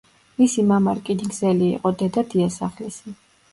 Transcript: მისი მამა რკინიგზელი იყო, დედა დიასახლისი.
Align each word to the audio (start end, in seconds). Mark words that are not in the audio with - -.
მისი 0.37 0.63
მამა 0.71 0.95
რკინიგზელი 1.01 1.69
იყო, 1.75 1.93
დედა 2.01 2.25
დიასახლისი. 2.35 3.17